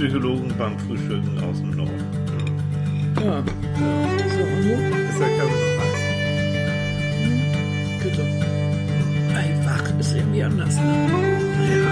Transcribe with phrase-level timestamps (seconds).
[0.00, 1.92] Psychologen beim Frühstücken aus dem Norden.
[3.16, 3.42] Ja.
[3.42, 4.92] So, und nun?
[5.10, 6.00] Ist der Kaffee noch heiß?
[8.02, 8.22] Bitte.
[9.34, 10.82] Ey, wach ist irgendwie anders, ne?
[11.70, 11.90] Ja.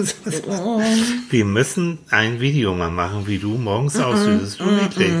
[1.30, 4.28] Wir müssen ein Video mal machen, wie du morgens aussiehst.
[4.42, 5.12] Das ist so niedlich.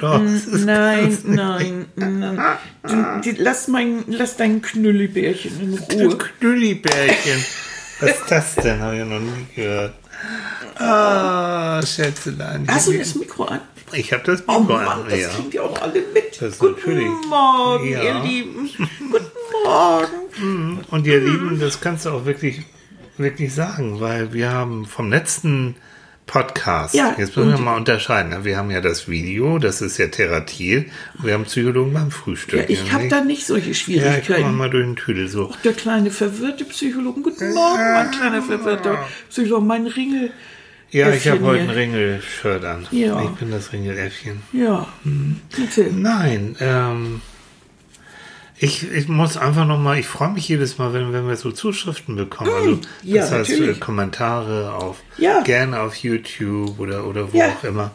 [0.00, 0.20] Doch,
[0.64, 2.40] Nein, nein, nein.
[3.24, 6.18] Die, die, lass, mein, lass dein Knüllibärchen in Ruhe.
[6.18, 7.44] Knüllibärchen.
[8.00, 8.80] Was ist das denn?
[8.80, 9.94] Habe ich noch nie gehört.
[10.76, 12.66] Ah, Schätzelein.
[12.68, 13.60] Hast du das Mikro an?
[13.92, 15.04] Ich habe das Oh Mikro Mann, an.
[15.08, 15.28] das Ja.
[15.30, 16.40] kriegen die auch alle mit.
[16.40, 18.02] Das Guten natürlich- Morgen, Ja.
[18.02, 18.68] ihr Lieben.
[19.10, 19.24] Guten
[19.64, 20.80] Morgen.
[20.90, 22.62] Und ihr Lieben, das kannst du auch wirklich,
[23.18, 25.74] wirklich sagen, weil wir haben vom letzten
[26.26, 28.30] Podcast, Ja, jetzt müssen wir mal unterscheiden.
[28.30, 28.44] ne?
[28.44, 30.84] Wir haben ja das Video, das ist ja Therapiel,
[31.16, 32.60] und wir haben Psychologen beim Frühstück.
[32.60, 34.54] Ja, ich habe da nicht solche Ja, ich Schwierigkeiten.
[34.54, 35.52] mal durch den Tüdel so.
[35.64, 37.22] Der kleine verwirrte Psychologe.
[37.22, 38.98] Guten Morgen, mein kleiner verwirrter
[39.30, 39.64] Psychologe.
[39.64, 40.30] Mein Ringel.
[40.90, 41.70] Ja, ich habe heute ein.
[41.70, 42.86] Ringel-Shirt an.
[42.90, 43.22] Ja.
[43.22, 44.42] Ich bin das Ringeläffchen.
[44.52, 44.86] Ja,
[45.56, 45.90] bitte.
[45.94, 47.20] Nein, ähm,
[48.60, 52.16] ich, ich muss einfach nochmal, ich freue mich jedes Mal, wenn, wenn wir so Zuschriften
[52.16, 52.50] bekommen.
[52.52, 53.76] Also, Mm, ja, das heißt, natürlich.
[53.76, 55.42] äh, Kommentare auf, Ja.
[55.42, 57.48] gerne auf YouTube oder, oder wo Ja.
[57.48, 57.90] auch immer.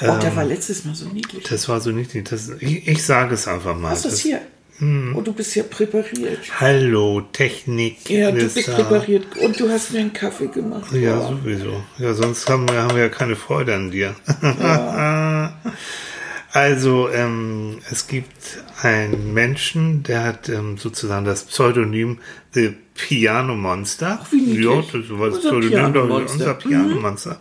[0.00, 1.44] Oh, Ähm, der war letztes Mal so niedlich.
[1.48, 2.24] Das war so niedlich.
[2.24, 3.92] Das, ich ich sage es einfach mal.
[3.92, 4.40] Was ist Das- hier?
[4.78, 5.14] hm.
[5.16, 6.38] Oh, du bist ja präpariert.
[6.60, 8.08] Hallo, Technik.
[8.10, 8.74] Ja, du ist bist da.
[8.74, 9.24] präpariert.
[9.38, 10.92] Und du hast mir einen Kaffee gemacht.
[10.92, 11.28] Ja, Oh.
[11.36, 11.82] sowieso.
[11.98, 14.14] Ja, sonst haben wir, haben wir ja keine Freude an dir.
[16.56, 22.18] also, ähm, es gibt einen Menschen, der hat ähm, sozusagen das Pseudonym
[22.52, 24.20] The Piano Monster.
[24.22, 24.64] Ach, wie niedlich.
[24.64, 26.24] Ja, das war das Unser Pseudonym, Piano-Monster.
[26.24, 27.40] doch, unser Piano Monster.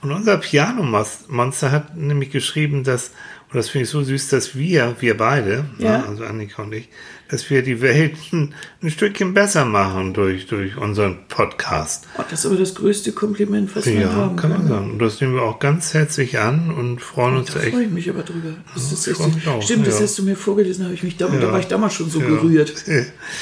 [0.00, 3.10] Und unser Piano Monster hat nämlich geschrieben, dass,
[3.50, 5.98] und das finde ich so süß, dass wir, wir beide, Ja.
[5.98, 6.88] ne, also Annika und ich,
[7.28, 12.06] dass wir die Welt ein, ein Stückchen besser machen durch, durch unseren Podcast.
[12.18, 14.92] Oh, das ist aber das größte Kompliment, was Ja, haben kann man sagen.
[14.92, 17.72] Und das nehmen wir auch ganz herzlich an und freuen uns Da echt.
[17.72, 18.50] freue ich mich aber drüber.
[18.74, 20.04] Das ist ich echt auch, Stimmt, das ja.
[20.04, 21.52] hast du mir vorgelesen, habe ich mich da, da Ja.
[21.52, 22.74] war ich damals schon so gerührt.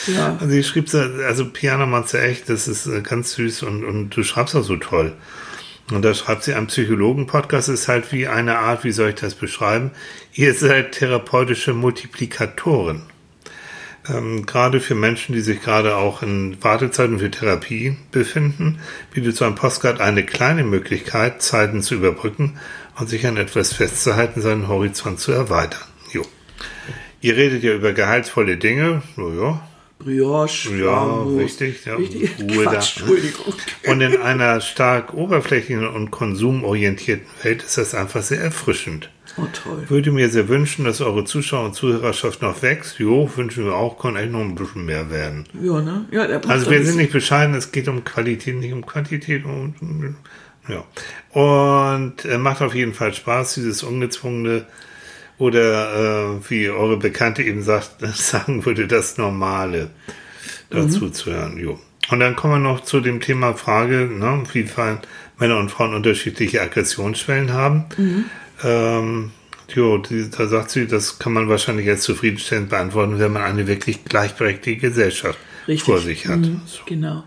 [0.07, 0.37] Ja.
[0.41, 4.11] Also sie schrieb so, also Piano Monster echt, das ist äh, ganz süß und, und
[4.17, 5.13] du schreibst auch so toll.
[5.91, 9.35] Und da schreibt sie, ein Psychologen-Podcast ist halt wie eine Art, wie soll ich das
[9.35, 9.91] beschreiben?
[10.33, 13.03] Ihr seid therapeutische Multiplikatoren.
[14.09, 18.81] Ähm, gerade für Menschen, die sich gerade auch in Wartezeiten für Therapie befinden,
[19.13, 22.59] bietet so ein Postcard eine kleine Möglichkeit, Zeiten zu überbrücken
[22.99, 25.85] und sich an etwas festzuhalten, seinen Horizont zu erweitern.
[26.13, 26.23] Jo.
[27.21, 29.69] Ihr redet ja über gehaltsvolle Dinge, so ja,
[30.05, 31.41] Brioche, ja, Bambus.
[31.41, 32.31] richtig, ja, Richtig.
[32.41, 32.73] Ruhe da.
[32.73, 33.55] Quatsch, Entschuldigung.
[33.89, 39.11] Und in einer stark oberflächlichen und konsumorientierten Welt ist das einfach sehr erfrischend.
[39.37, 39.85] Oh, toll.
[39.89, 42.99] Würde mir sehr wünschen, dass eure Zuschauer und Zuhörerschaft noch wächst.
[42.99, 45.45] Jo, wünschen wir auch, kann echt noch ein bisschen mehr werden.
[45.61, 46.05] Ja, ne?
[46.13, 49.45] Ja, der Also wir sind nicht bescheiden, es geht um Qualität, nicht um Quantität.
[49.45, 49.75] Und,
[50.69, 50.85] ja.
[51.33, 54.67] Und äh, macht auf jeden Fall Spaß, dieses ungezwungene
[55.39, 59.91] oder äh, wie eure Bekannte eben sagt, sagen würde, das Normale
[60.71, 61.59] dazu zu hören.
[61.59, 61.79] Jo.
[62.11, 64.67] Und dann kommen wir noch zu dem Thema Frage, ne, wie
[65.39, 67.85] Männer und Frauen unterschiedliche Aggressionsschwellen haben.
[68.63, 69.31] Ähm,
[69.75, 73.67] jo, die, da sagt sie, das kann man wahrscheinlich jetzt zufriedenstellend beantworten, wenn man eine
[73.67, 75.85] wirklich gleichberechtigte Gesellschaft Richtig.
[75.85, 76.41] vor sich hat.
[76.41, 76.81] Mhm, So.
[76.87, 77.25] Genau.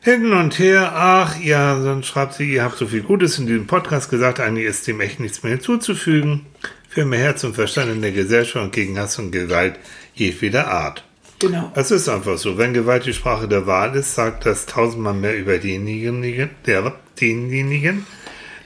[0.00, 3.68] Hin und her, ach ja, dann schreibt sie, ihr habt so viel Gutes in diesem
[3.68, 6.46] Podcast gesagt, eigentlich ist dem echt nichts mehr hinzuzufügen.
[6.92, 9.76] Für mehr Herz und Verstand in der Gesellschaft und gegen Hass und Gewalt
[10.14, 11.02] jedweder Art.
[11.38, 11.72] Genau.
[11.74, 15.36] Es ist einfach so, wenn Gewalt die Sprache der Wahl ist, sagt das tausendmal mehr
[15.38, 18.06] über denjenigen, der, denjenigen,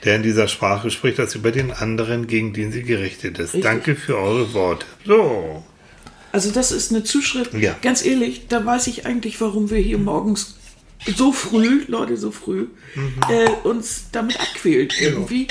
[0.04, 3.54] der in dieser Sprache spricht, als über den anderen, gegen den sie gerichtet ist.
[3.54, 3.62] Richtig.
[3.62, 4.86] Danke für eure Worte.
[5.06, 5.64] So.
[6.32, 7.54] Also das ist eine Zuschrift.
[7.54, 7.76] Ja.
[7.80, 10.56] Ganz ehrlich, da weiß ich eigentlich, warum wir hier morgens
[11.16, 12.66] so früh, Leute, so früh,
[13.30, 15.46] äh, uns damit abquält irgendwie.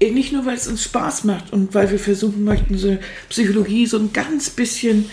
[0.00, 2.96] Äh, Nicht nur, weil es uns Spaß macht und weil wir versuchen möchten, so
[3.28, 5.06] Psychologie so ein ganz bisschen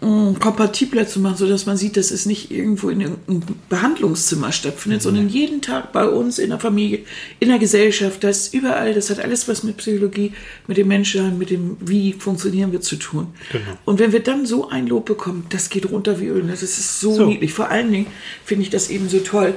[0.00, 5.02] mh, kompatibler zu machen, sodass man sieht, dass es nicht irgendwo in irgendeinem Behandlungszimmer stattfindet,
[5.02, 7.00] sondern jeden Tag bei uns in der Familie,
[7.38, 10.32] in der Gesellschaft, das ist überall, das hat alles was mit Psychologie,
[10.66, 13.28] mit dem Menschen, mit dem, wie funktionieren wir zu tun.
[13.52, 13.64] Genau.
[13.84, 17.00] Und wenn wir dann so ein Lob bekommen, das geht runter wie Öl, das ist
[17.00, 17.26] so, So.
[17.26, 17.52] niedlich.
[17.52, 18.06] Vor allen Dingen
[18.44, 19.52] finde ich das eben so toll, äh,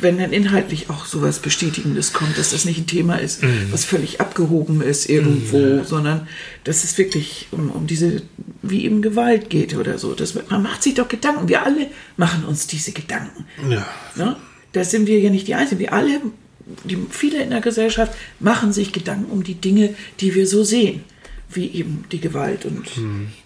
[0.00, 3.68] wenn dann inhaltlich auch sowas Bestätigendes kommt, dass das nicht ein Thema ist, Mhm.
[3.70, 6.26] was völlig abgehoben ist irgendwo, sondern
[6.64, 8.22] dass es wirklich um, um diese,
[8.62, 10.14] wie eben Gewalt geht oder so.
[10.14, 11.48] Das, man macht sich doch Gedanken.
[11.48, 11.86] Wir alle
[12.16, 13.44] machen uns diese Gedanken.
[13.70, 13.86] Ja.
[14.16, 14.36] Ne?
[14.72, 15.78] Da sind wir ja nicht die Einzigen.
[15.80, 16.20] Wir alle,
[16.84, 21.04] die, viele in der Gesellschaft machen sich Gedanken um die Dinge, die wir so sehen.
[21.48, 22.88] Wie eben die Gewalt und.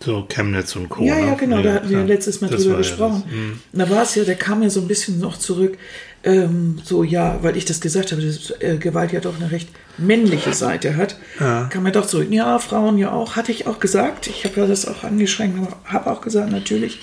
[0.02, 1.04] So Chemnitz und Co.
[1.04, 1.36] Ja, ja, ne?
[1.38, 2.08] genau, da hatten wir klar.
[2.08, 3.22] letztes Mal Das drüber ja gesprochen.
[3.30, 3.58] Mhm.
[3.72, 5.76] Und da war es ja, der kam ja so ein bisschen noch zurück,
[6.22, 9.68] ähm, so ja, weil ich das gesagt habe, dass äh, Gewalt ja doch eine recht
[9.96, 12.28] männliche Seite hat, kam er doch zurück.
[12.30, 14.26] Ja, Frauen ja auch, hatte ich auch gesagt.
[14.26, 17.00] Ich habe ja das auch angeschränkt, habe auch gesagt, natürlich,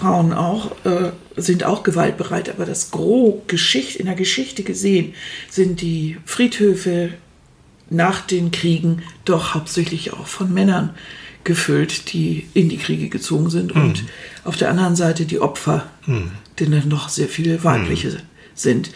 [0.00, 5.14] Frauen auch äh, sind auch gewaltbereit, aber das Gros Geschicht, in der Geschichte gesehen
[5.50, 7.10] sind die Friedhöfe
[7.90, 10.94] nach den Kriegen doch hauptsächlich auch von Männern
[11.44, 13.72] gefüllt, die in die Kriege gezogen sind.
[13.72, 14.04] Und
[14.44, 15.86] auf der anderen Seite die Opfer,
[16.58, 18.18] die dann noch sehr viele weibliche
[18.54, 18.90] sind.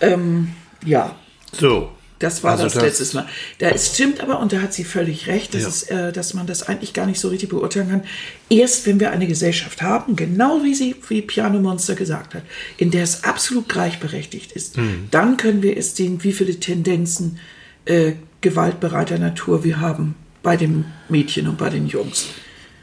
[0.00, 0.50] Ähm,
[0.84, 1.14] ja,
[1.52, 1.90] So.
[2.18, 3.26] das war Also das, das- letztes Mal.
[3.60, 5.68] Da ist, stimmt aber, und da hat sie völlig recht, dass, Ja.
[5.68, 8.02] es, äh, dass man das eigentlich gar nicht so richtig beurteilen kann.
[8.50, 12.42] Erst wenn wir eine Gesellschaft haben, genau wie sie, wie Piano Monster gesagt hat,
[12.76, 15.08] in der es absolut gleichberechtigt ist, Hm.
[15.12, 17.38] dann können wir erst sehen, wie viele Tendenzen
[17.86, 18.14] äh,
[18.44, 22.26] gewaltbereiter Natur wir haben bei dem Mädchen und bei den Jungs.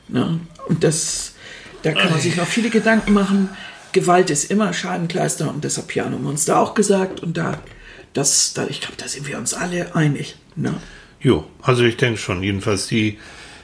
[0.08, 0.40] Ne?
[0.68, 1.36] Und das,
[1.84, 3.50] da kann man sich noch viele Gedanken machen.
[3.92, 7.22] Gewalt ist immer Scheibenkleister und das hat Piano Monster auch gesagt.
[7.22, 7.60] Und da,
[8.14, 10.36] das, da, ich glaube, da sind wir uns alle einig.
[10.56, 10.74] Ne?
[11.20, 13.20] Jo, also ich denke schon, jedenfalls die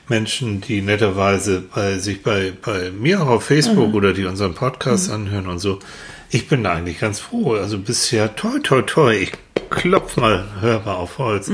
[0.07, 5.09] Menschen, die netterweise bei sich bei, bei mir auch auf Facebook oder die unseren Podcast
[5.09, 5.79] anhören und so,
[6.29, 7.55] ich bin da eigentlich ganz froh.
[7.55, 9.31] Also bisher toi toi toi, ich
[9.71, 11.50] klopf mal hörbar auf Holz.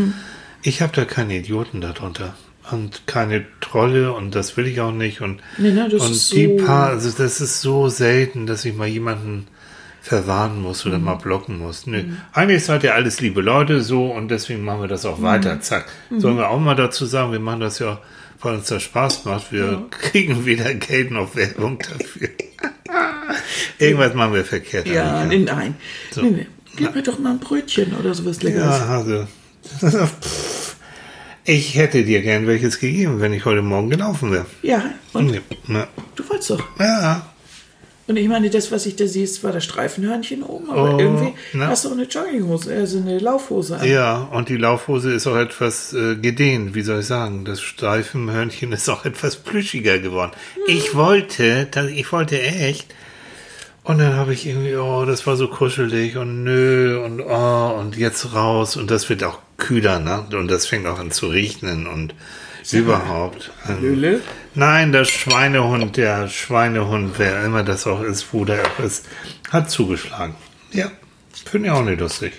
[0.63, 2.35] Ich habe da keine Idioten darunter.
[2.71, 5.19] Und keine Trolle und das will ich auch nicht.
[5.19, 8.87] Und, Nee, ne, und die so- paar, also das ist so selten, dass ich mal
[8.87, 9.47] jemanden
[10.01, 11.87] verwarnen muss oder mal blocken muss.
[11.87, 12.03] Nö.
[12.31, 15.59] Eigentlich seid ihr alles liebe Leute so und deswegen machen wir das auch weiter.
[15.61, 15.85] Zack.
[16.17, 17.99] Sollen wir auch mal dazu sagen, wir machen das ja,
[18.41, 19.51] weil uns das Spaß macht.
[19.51, 22.29] Wir kriegen weder Geld noch Werbung dafür.
[23.79, 24.87] Irgendwas machen wir verkehrt.
[24.87, 25.75] Ja, eigentlich, nein.
[26.15, 26.47] Nee, nee.
[26.77, 28.79] Gib mir doch mal ein Brötchen oder sowas Leckeres.
[28.79, 29.27] Ja, also.
[31.45, 34.45] Ich hätte dir gern welches gegeben, wenn ich heute Morgen gelaufen wäre.
[34.61, 36.63] Ja, und na, du wolltest doch.
[36.79, 37.25] Ja,
[38.07, 40.99] Und ich meine, das, was ich da sehe, ist zwar das Streifenhörnchen oben, aber Oh,
[40.99, 41.67] irgendwie na.
[41.67, 43.87] hast du auch eine Jogginghose, also eine Laufhose an.
[43.87, 47.43] Ja, und die Laufhose ist auch etwas äh, gedehnt, wie soll ich sagen?
[47.45, 50.31] Das Streifenhörnchen ist auch etwas plüschiger geworden.
[50.67, 52.93] Ich wollte, ich wollte echt.
[53.83, 57.97] Und dann habe ich irgendwie, oh, das war so kuschelig und nö und oh, und
[57.97, 60.25] jetzt raus und das wird auch kühler, ne?
[60.37, 62.15] Und das fängt auch an zu regnen und
[62.71, 63.51] überhaupt.
[63.67, 64.21] Ähm, Hülle?
[64.55, 69.05] Nein, der Schweinehund, der Schweinehund, wer immer das auch ist, wo der auch ist,
[69.51, 70.35] hat zugeschlagen.
[70.71, 70.89] Ja,
[71.45, 72.33] finde ich auch nicht lustig.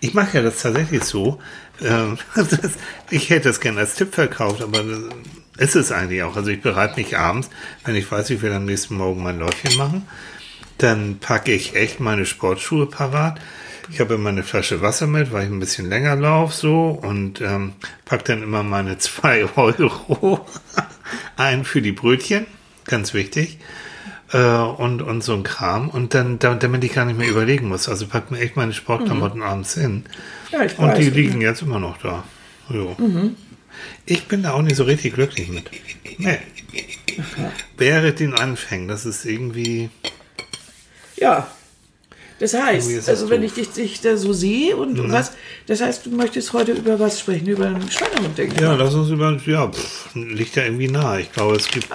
[0.00, 1.40] Ich mache ja das tatsächlich so.
[1.80, 2.72] Ähm, das,
[3.08, 6.36] ich hätte es gerne als Tipp verkauft, aber das ist es eigentlich auch.
[6.36, 7.48] Also ich bereite mich abends,
[7.84, 10.06] wenn ich weiß, ich will am nächsten Morgen mein Läufchen machen,
[10.82, 13.40] dann packe ich echt meine Sportschuhe parat.
[13.90, 17.40] Ich habe immer eine Flasche Wasser mit, weil ich ein bisschen länger laufe so und
[17.40, 17.72] ähm,
[18.04, 20.46] pack dann immer meine zwei Euro
[21.36, 22.46] ein für die Brötchen,
[22.86, 23.58] ganz wichtig.
[24.32, 25.88] Äh, und, und so ein Kram.
[25.90, 27.88] Und dann, da- damit ich gar nicht mehr überlegen muss.
[27.88, 30.04] Also pack mir echt meine Sportklamotten abends hin.
[30.50, 30.98] Ja, ich Und weiß.
[30.98, 32.24] die liegen jetzt immer noch da.
[32.70, 32.96] Jo.
[34.06, 35.70] Ich bin da auch nicht so richtig glücklich mit.
[36.18, 36.38] Nee.
[37.76, 39.90] Wäre den Anfängen, das ist irgendwie.
[41.22, 41.46] Ja.
[42.38, 45.30] Das heißt, also wenn ich dich, dich da so sehe und, und was,
[45.68, 48.60] das heißt, du möchtest heute über was sprechen, über einen Schweinehund, denke ich.
[48.60, 48.78] Ja, mal.
[48.78, 49.38] lass uns über.
[49.46, 51.20] Ja, pff, liegt ja irgendwie nahe.
[51.20, 51.86] Ich glaube, es gibt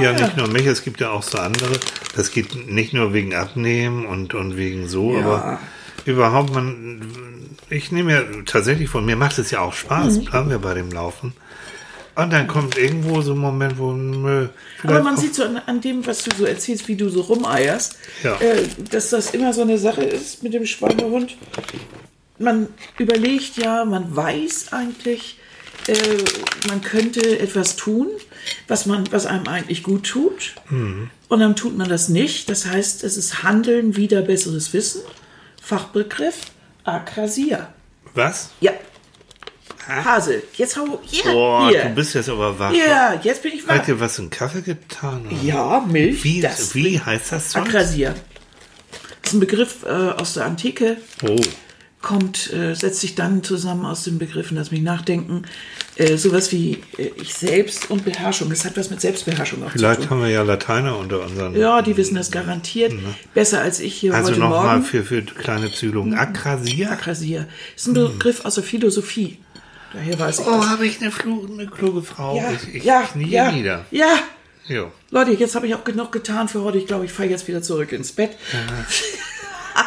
[0.00, 1.78] ja nicht nur mich, es gibt ja auch so andere.
[2.16, 5.20] Das geht nicht nur wegen Abnehmen und, und wegen so, Ja.
[5.20, 5.60] aber
[6.04, 7.02] überhaupt, man.
[7.70, 10.24] Ich nehme ja tatsächlich von mir, macht es ja auch Spaß, Mhm.
[10.24, 11.32] bleiben wir bei dem Laufen.
[12.14, 13.92] Und dann kommt irgendwo so ein Moment, wo.
[13.92, 14.48] Nö,
[14.82, 17.96] Aber man sieht so an, an dem, was du so erzählst, wie du so rumeierst,
[18.22, 18.38] Ja.
[18.40, 21.36] äh, dass das immer so eine Sache ist mit dem Schweinehund.
[22.38, 25.38] Man überlegt ja, man weiß eigentlich,
[25.86, 25.94] äh,
[26.68, 28.08] man könnte etwas tun,
[28.68, 30.54] was, man, was einem eigentlich gut tut.
[30.68, 31.08] Mhm.
[31.28, 32.48] Und dann tut man das nicht.
[32.50, 35.00] Das heißt, es ist Handeln wieder besseres Wissen.
[35.62, 36.36] Fachbegriff
[36.84, 37.72] Akrasia.
[38.14, 38.50] Was?
[38.60, 38.72] Ja.
[39.88, 41.00] Hase, jetzt hau.
[41.10, 41.84] Ja, Boah, hier.
[41.84, 42.72] du bist jetzt aber wach.
[42.72, 43.84] ja, jetzt bin ich Hat wach.
[43.84, 45.26] dir was in Kaffee getan?
[45.26, 45.36] oder?
[45.42, 46.22] Ja, Milch.
[46.24, 47.68] Wie, das wie heißt das sonst?
[47.68, 48.14] Akrasia.
[49.22, 51.36] Das ist ein Begriff äh, aus der Antike, Oh.
[52.00, 55.42] kommt, äh, setzt sich dann zusammen aus den Begriffen, lass mich nachdenken,
[55.96, 58.50] äh, sowas wie äh, ich selbst und Beherrschung.
[58.50, 60.10] Das hat was mit Selbstbeherrschung auch zu Vielleicht tun.
[60.10, 61.54] haben wir ja Lateiner unter unseren.
[61.56, 62.92] Ja, die wissen das garantiert
[63.34, 64.84] besser als ich hier also heute nochmal Morgen.
[64.84, 66.14] für, für kleine Psychologen.
[66.14, 66.90] Akrasia?
[66.90, 67.46] Akrasia.
[67.74, 69.38] Das ist ein Begriff aus der Philosophie.
[69.92, 72.36] Daher weiß ich Oh, habe ich eine, Flu eine kluge Frau.
[72.36, 73.86] Ja, ich ich ja, knie ja, nieder.
[73.90, 74.18] ja.
[74.68, 74.92] Jo.
[75.10, 76.78] Leute, jetzt habe ich auch genug getan für heute.
[76.78, 78.30] Ich glaube, ich fahre jetzt wieder zurück ins Bett.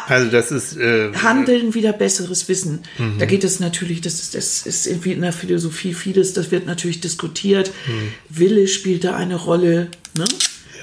[0.08, 2.80] Also das ist äh, Handeln wieder besseres Wissen.
[3.18, 6.66] Da geht es natürlich, das ist, das ist irgendwie in der Philosophie vieles, das wird
[6.66, 7.70] natürlich diskutiert.
[8.28, 9.88] Wille spielt da eine Rolle.
[10.16, 10.24] Ne?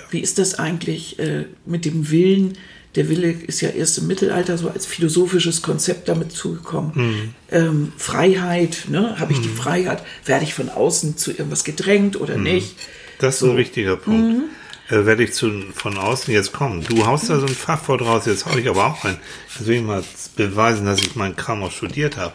[0.10, 2.58] Wie ist das eigentlich äh, mit dem Willen?
[2.96, 7.34] Der Wille ist ja erst im Mittelalter so als philosophisches Konzept damit zugekommen.
[7.52, 9.20] Ähm, Freiheit, ne?
[9.20, 10.04] habe ich die Freiheit?
[10.26, 12.76] Werde ich von außen zu irgendwas gedrängt oder nicht?
[13.20, 14.44] Das ist ein wichtiger Punkt.
[14.90, 16.84] Äh, werde ich zu, von außen jetzt kommen.
[16.84, 19.18] Du haust da so ein Fachwort raus, jetzt hau ich aber auch rein.
[19.48, 20.04] Jetzt will ich mal
[20.36, 22.34] beweisen, dass ich meinen Kram auch studiert habe.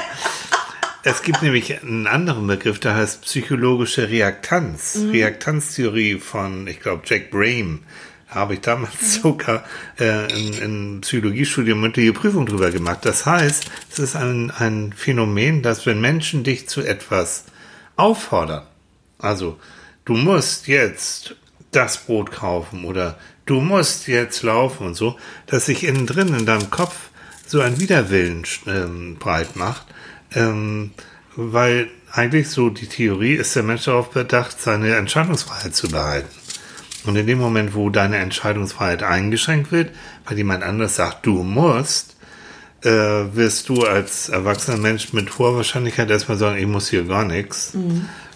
[1.05, 4.99] es gibt nämlich einen anderen Begriff, der heißt psychologische Reaktanz.
[5.11, 7.81] Reaktanztheorie von, ich glaube, Jack Brame.
[8.29, 9.65] Da habe ich damals sogar
[9.99, 13.01] äh, in, in Psychologiestudium mündliche Prüfung drüber gemacht.
[13.03, 17.45] Das heißt, es ist ein, ein Phänomen, dass wenn Menschen dich zu etwas
[17.97, 18.67] auffordern,
[19.19, 19.59] also
[20.05, 21.37] du musst jetzt
[21.71, 26.47] das Brot kaufen oder du musst jetzt laufen und so, dass sich innen drin in
[26.47, 26.95] deinem Kopf
[27.47, 29.87] so ein Widerwillen ähm, breit macht,
[30.35, 30.93] ähm,
[31.35, 36.38] weil eigentlich so die Theorie ist der Mensch darauf bedacht, seine Entscheidungsfreiheit zu behalten.
[37.05, 39.91] Und in dem Moment, wo deine Entscheidungsfreiheit eingeschränkt wird,
[40.27, 42.17] weil jemand anders sagt, du musst,
[42.83, 47.25] äh, wirst du als erwachsener Mensch mit hoher Wahrscheinlichkeit erstmal sagen, ich muss hier gar
[47.25, 47.73] nichts.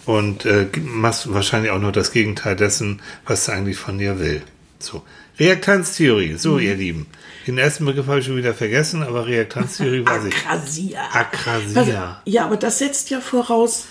[0.05, 4.41] Und äh, machst wahrscheinlich auch nur das Gegenteil dessen, was er eigentlich von dir will.
[4.79, 5.03] So.
[5.39, 7.07] Reaktanztheorie, so ihr Lieben.
[7.47, 10.35] Den ersten Begriff habe ich schon wieder vergessen, aber Reaktanztheorie weiß ich.
[10.35, 11.01] Akrasia.
[11.11, 11.79] Akrasia.
[11.79, 11.91] Also,
[12.25, 13.87] ja, aber das setzt ja voraus.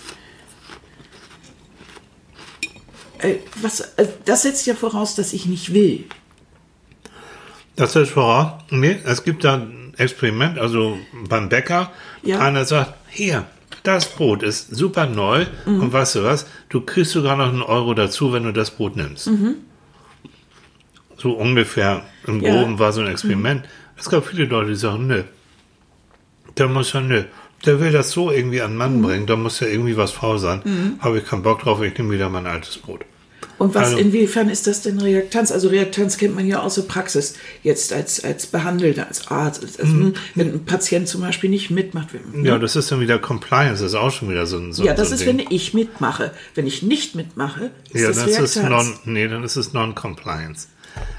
[3.12, 3.12] Äh,
[3.61, 6.05] was, äh, das setzt ja voraus, dass ich nicht will.
[7.75, 8.61] Das ist voraus.
[8.69, 11.91] Nee, es gibt da ein Experiment, also beim Bäcker.
[12.21, 12.39] Ja.
[12.39, 13.45] Einer sagt, hier,
[13.83, 15.81] das Brot ist super neu Mhm.
[15.81, 18.95] und weißt du was, du kriegst sogar noch einen Euro dazu, wenn du das Brot
[18.95, 19.29] nimmst.
[21.17, 22.41] So ungefähr im Mhm.
[22.43, 22.51] Ja.
[22.53, 22.57] Mhm.
[22.57, 23.65] Groben war so ein Experiment.
[23.97, 25.23] Es gab viele Leute, die sagen, nö,
[26.57, 27.23] der muss ja, nö,
[27.65, 28.77] der will das so irgendwie an den Mhm.
[28.77, 30.97] Mann bringen, da muss ja irgendwie was faul sein.
[30.99, 33.05] Habe ich keinen Bock drauf, ich nehme wieder mein altes Brot.
[33.63, 35.51] Und was, Also- inwiefern ist das denn Reaktanz?
[35.51, 39.63] Also Reaktanz kennt man ja aus der Praxis, jetzt als, als Behandelter, als Arzt.
[39.63, 42.09] als- Also, Wenn ein Patient zum Beispiel nicht mitmacht.
[42.13, 44.83] wenn- Ja, das ist dann wieder Compliance, das ist auch schon wieder so ein so,
[44.83, 45.39] Ja, das so ist, Ding.
[45.39, 46.31] wenn ich mitmache.
[46.55, 48.85] Wenn ich nicht mitmache, ist Ja, das, das ist Reaktanz.
[49.05, 50.67] non, nee, dann ist es Non-Compliance.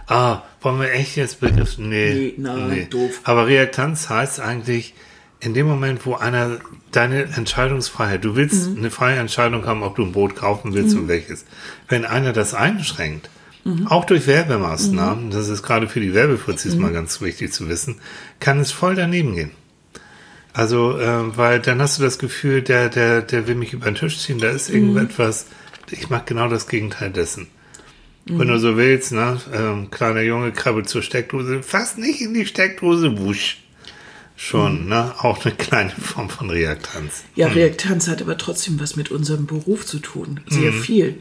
[0.06, 1.78] Ah, wollen wir echt jetzt Begriff?
[1.78, 2.14] Nee.
[2.14, 3.20] Nee, nein, doof.
[3.24, 4.94] Aber Reaktanz heißt eigentlich,
[5.40, 6.58] in dem Moment, wo einer
[6.96, 8.78] deine Entscheidungsfreiheit, du willst Mhm.
[8.78, 11.44] eine freie Entscheidung haben, ob du ein Brot kaufen willst und welches.
[11.88, 13.30] Wenn einer das einschränkt,
[13.64, 13.86] Mhm.
[13.88, 17.96] auch durch Werbemaßnahmen, das ist gerade für die Werbefuzis mal ganz wichtig zu wissen,
[18.38, 19.50] kann es voll daneben gehen.
[20.52, 23.96] Also, äh, weil dann hast du das Gefühl, der, der, der will mich über den
[23.96, 25.46] Tisch ziehen, da ist irgendetwas,
[25.90, 27.48] ich mache genau das Gegenteil dessen.
[28.26, 32.46] Wenn du so willst, ne, ähm, kleiner Junge krabbelt zur Steckdose, fast nicht in die
[32.46, 33.63] Steckdose, wusch.
[34.36, 37.22] Schon, ne, auch eine kleine Form von Reaktanz.
[37.36, 40.40] Ja, Reaktanz hat aber trotzdem was mit unserem Beruf zu tun.
[40.48, 40.82] Sehr Mhm.
[40.82, 41.14] viel.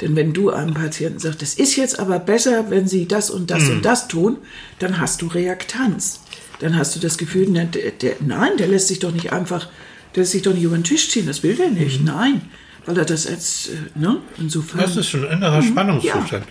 [0.00, 3.50] Denn wenn du einem Patienten sagst, es ist jetzt aber besser, wenn sie das und
[3.50, 3.70] das Mhm.
[3.70, 4.36] und das tun,
[4.78, 6.20] dann hast du Reaktanz.
[6.60, 9.68] Dann hast du das Gefühl, der, der, nein, der lässt sich doch nicht einfach,
[10.14, 12.04] der lässt sich doch nicht über den Tisch ziehen, das will der nicht.
[12.04, 12.42] Nein,
[12.86, 14.78] weil er das als, äh, ne, insofern.
[14.78, 14.84] Mhm.
[14.84, 16.44] Das ist schon ein innerer Spannungszustand.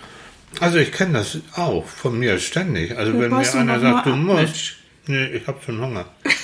[0.60, 2.96] Also ich kenne das auch von mir ständig.
[2.96, 4.76] Also wenn mir einer sagt, du musst, Mensch.
[5.06, 6.06] Nee, ich habe schon Hunger.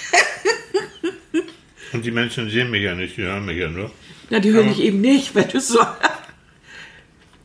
[1.93, 3.91] Und die Menschen sehen mich ja nicht, die hören mich ja nur.
[4.29, 5.81] Ja, die höre ich eben nicht, weil du so.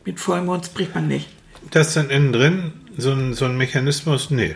[0.05, 1.27] Mit Vollmond spricht man nicht.
[1.71, 4.55] Das dann innen drin, so ein, so ein Mechanismus, nee.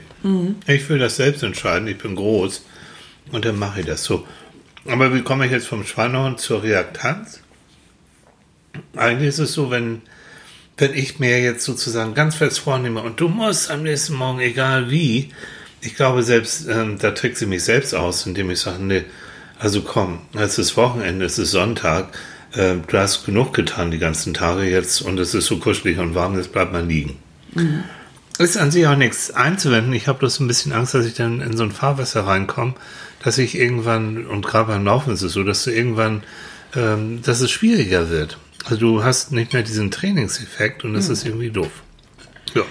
[0.67, 2.65] Ich will das selbst entscheiden, ich bin groß
[3.31, 4.27] und dann mache ich das so.
[4.85, 7.41] Aber wie komme ich jetzt vom Schweinehund zur Reaktanz?
[8.95, 10.03] Eigentlich ist es so, wenn,
[10.77, 14.89] wenn ich mir jetzt sozusagen ganz fest vornehme und du musst am nächsten Morgen, egal
[14.89, 15.31] wie,
[15.81, 19.03] ich glaube selbst, ähm, da trägt sie mich selbst aus, indem ich sage, nee,
[19.57, 22.17] also komm, es ist Wochenende, es ist Sonntag,
[22.53, 26.15] äh, du hast genug getan die ganzen Tage jetzt und es ist so kuschelig und
[26.15, 27.17] warm, jetzt bleibt mal liegen.
[28.37, 29.91] Ist an sich auch nichts einzuwenden.
[29.91, 32.73] Ich habe bloß ein bisschen Angst, dass ich dann in so ein Fahrwasser reinkomme,
[33.21, 36.23] dass ich irgendwann, und gerade beim Laufen ist es so, dass du irgendwann,
[36.75, 38.37] ähm, dass es schwieriger wird.
[38.63, 41.71] Also du hast nicht mehr diesen Trainingseffekt und das ist irgendwie doof.
[42.53, 42.63] Ja.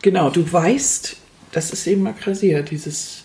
[0.00, 1.16] Genau, du weißt,
[1.52, 3.22] das ist eben Akrasia, dieses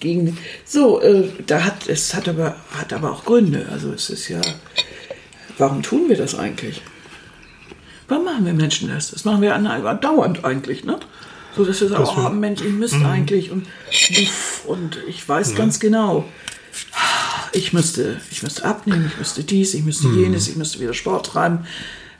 [0.00, 0.36] gegen.
[0.64, 3.68] So, äh, da hat es hat aber hat aber auch Gründe.
[3.70, 4.40] Also es ist ja,
[5.58, 6.82] warum tun wir das eigentlich?
[8.08, 9.10] Warum machen wir Menschen das?
[9.10, 9.56] Das machen wir
[10.00, 10.98] dauernd eigentlich, ne?
[11.56, 13.66] So dass wir sagen, Das oh Mensch, ihr müsst eigentlich und
[14.66, 16.24] und ich weiß ganz genau.
[17.52, 21.26] Ich müsste, ich müsste abnehmen, ich müsste dies, ich müsste jenes, ich müsste wieder Sport
[21.26, 21.66] treiben.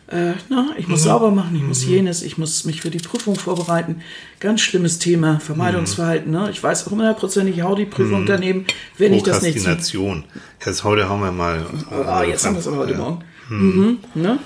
[0.09, 3.35] Äh, na, ich muss sauber machen, ich muss jenes, ich muss mich für die Prüfung
[3.37, 4.03] vorbereiten.
[4.41, 6.31] Ganz schlimmes Thema, Vermeidungsverhalten.
[6.31, 6.49] Ne?
[6.51, 8.67] Ich weiß auch hundertprozentig, ich hau die Prüfung daneben,
[8.99, 9.57] wenn ich das nicht.
[9.57, 10.25] Prokrastination.
[10.65, 11.67] Jetzt heute haben wir mal.
[11.91, 12.99] Ah, äh, jetzt haben wir es aber heute ja.
[12.99, 13.25] Morgen.
[13.49, 14.39] Mhm, ne?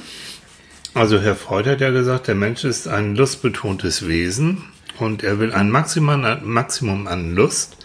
[0.95, 4.65] Also Herr Freud hat ja gesagt, der Mensch ist ein lustbetontes Wesen
[4.99, 7.77] und er will ein Maximum, an- Maximum an Lust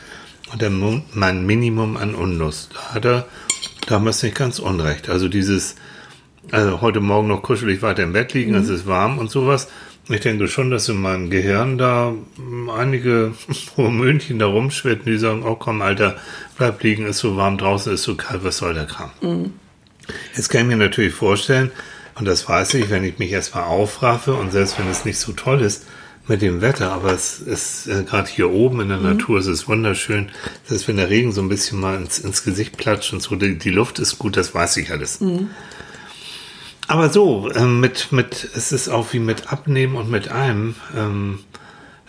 [0.51, 2.71] und ein ein Minimum an Unlust.
[2.73, 3.25] Da hat er
[3.87, 5.09] damals nicht ganz unrecht.
[5.09, 5.75] Also dieses,
[6.51, 9.67] also heute Morgen noch kuschelig weiter im Bett liegen, es ist warm und sowas.
[10.07, 13.33] Ich denke schon, dass in meinem Gehirn da mm, einige
[13.77, 16.17] Mönchen da rumschwirren, die sagen, oh komm, Alter,
[16.57, 19.11] bleib liegen, ist so warm, draußen ist so kalt, was soll der Kram?
[20.35, 21.71] Jetzt kann ich mir natürlich vorstellen,
[22.15, 25.33] und das weiß ich, wenn ich mich erstmal aufraffe und selbst wenn es nicht so
[25.33, 25.85] toll ist
[26.27, 29.67] mit dem Wetter, aber es ist äh, gerade hier oben in der Natur, es ist
[29.67, 30.29] wunderschön,
[30.69, 33.57] dass wenn der Regen so ein bisschen mal ins, ins Gesicht platscht und so, die,
[33.57, 35.19] die Luft ist gut, das weiß ich alles.
[36.87, 41.39] Aber so, ähm, mit, mit, es ist auch wie mit Abnehmen und mit einem, ähm,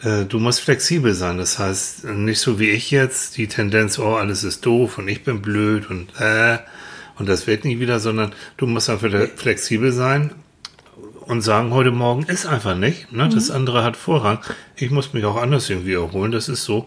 [0.02, 1.38] äh, du musst flexibel sein.
[1.38, 5.24] Das heißt, nicht so wie ich jetzt, die Tendenz, oh, alles ist doof und ich
[5.24, 6.58] bin blöd und äh,
[7.18, 10.32] und das wird nie wieder, sondern du musst einfach flexibel sein
[11.22, 13.12] und sagen, heute Morgen ist einfach nicht.
[13.12, 13.28] Ne?
[13.28, 14.38] Das andere hat Vorrang.
[14.76, 16.86] Ich muss mich auch anders irgendwie erholen, das ist so.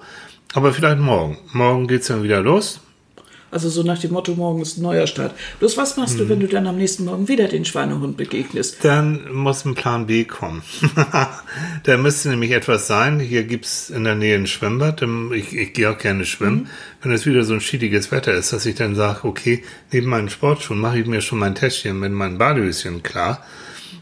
[0.53, 1.38] Aber vielleicht morgen.
[1.51, 2.81] Morgen geht's dann wieder los.
[3.51, 5.34] Also so nach dem Motto, morgen ist ein neuer Start.
[5.60, 8.77] Bloß was machst du, wenn du dann am nächsten Morgen wieder den Schweinehund begegnest?
[8.84, 10.62] Dann muss ein Plan B kommen.
[11.84, 13.20] da müsste nämlich etwas sein.
[13.20, 15.03] Hier gibt's in der Nähe ein Schwimmbad.
[15.34, 16.70] Ich, ich gehe auch gerne schwimmen.
[17.01, 20.29] Wenn es wieder so ein schiediges Wetter ist, dass ich dann sage, okay, neben meinen
[20.29, 23.44] Sportschuhen mache ich mir schon mein Täschchen mit meinem Badehöschen klar.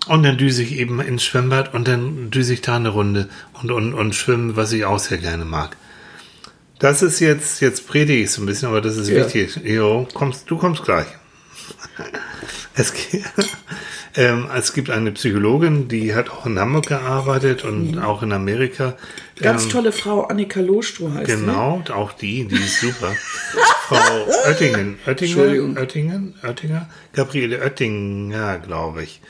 [0.07, 3.29] Und dann düse ich eben ins Schwimmbad und dann düse ich da eine Runde
[3.61, 5.75] und, und, und schwimmen, was ich auch sehr gerne mag.
[6.79, 9.25] Das ist jetzt, jetzt predige ich so ein bisschen, aber das ist Ja.
[9.25, 9.59] wichtig.
[9.63, 11.07] Jo, kommst, du kommst gleich.
[12.75, 12.93] Es,
[14.15, 18.95] ähm, es gibt eine Psychologin, die hat auch in Hamburg gearbeitet und auch in Amerika.
[19.41, 21.37] Ganz Ähm, tolle Frau, Annika Lohstroh heißt sie.
[21.37, 23.13] Genau, auch die, die ist super.
[23.87, 25.77] Frau Oettingen, Oettingen.
[25.77, 29.21] Oettingen, Oettinger, Gabriele Oettinger, glaube ich.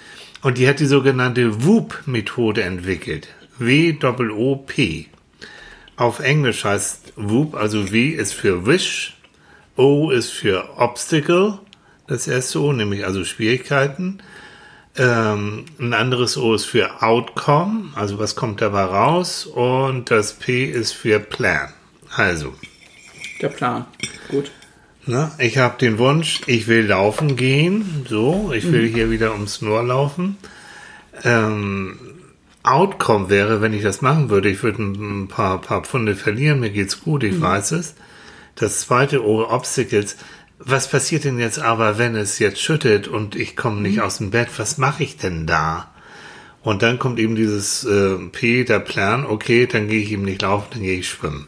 [0.42, 3.30] Und die hat die sogenannte WOOP-Methode entwickelt.
[3.60, 5.08] W-O-O-P.
[5.98, 9.18] Auf Englisch heißt WOOP, also W ist für Wish,
[9.76, 11.58] O ist für Obstacle,
[12.08, 14.20] das erste O, nämlich also Schwierigkeiten.
[14.96, 19.46] Ähm, ein anderes O ist für Outcome, also was kommt dabei raus.
[19.46, 21.74] Und das P ist für Plan.
[22.16, 22.54] Also,
[23.42, 23.86] Der Plan.
[24.30, 24.52] Gut.
[25.06, 28.06] ne, ich habe den Wunsch, ich will laufen gehen.
[28.08, 30.38] So, ich will hier wieder ums Nur laufen.
[31.24, 32.00] Ähm,
[32.67, 36.69] Outcome wäre, wenn ich das machen würde, ich würde ein paar, paar Pfunde verlieren, mir
[36.69, 37.95] geht's gut, ich weiß es.
[38.56, 40.17] Das zweite O, Obstacles.
[40.60, 44.32] Was passiert denn jetzt aber, wenn es jetzt schüttet und ich komme nicht aus dem
[44.32, 44.49] Bett?
[44.58, 45.91] Was mache ich denn da?
[46.63, 50.41] Und dann kommt eben dieses äh, P, der Plan, okay, dann gehe ich eben nicht
[50.41, 51.47] laufen, dann gehe ich schwimmen.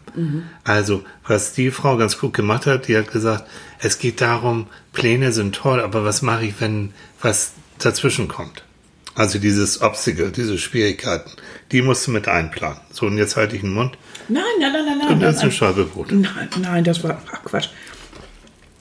[0.64, 3.46] Also, was die Frau ganz gut gemacht hat, die hat gesagt,
[3.80, 8.64] es geht darum, Pläne sind toll, aber was mache ich, wenn was dazwischen kommt?
[9.20, 11.30] Also dieses Obstacle, diese Schwierigkeiten,
[11.74, 12.80] die musst du mit einplanen.
[12.90, 13.98] So, und jetzt halte ich den Mund.
[14.30, 15.08] Nein, nein, nein, nein.
[15.10, 15.58] Und das ist ein nein.
[15.58, 16.12] Scheibebrot.
[16.14, 17.68] Nein, nein, das war ach, Quatsch.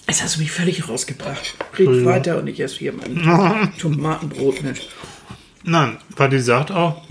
[0.07, 1.57] Jetzt hast du mich völlig rausgebracht.
[1.77, 4.89] Red weiter und ich esse hier mein Tomatenbrot mit.
[5.65, 5.97] Nein,
[6.31, 7.03] die sagt auch,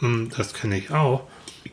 [0.00, 1.26] hm, das kenne ich auch,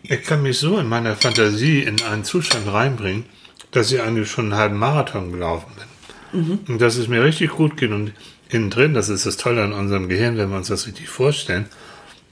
[0.04, 3.26] ich kann mich so in meiner Fantasie in einen Zustand reinbringen,
[3.72, 6.60] dass ich eigentlich schon einen halben Marathon gelaufen bin.
[6.70, 8.14] Und dass es mir richtig gut geht und
[8.54, 11.66] innen drin, das ist das Tolle an unserem Gehirn, wenn wir uns das richtig vorstellen,